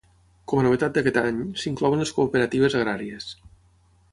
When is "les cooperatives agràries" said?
2.05-3.29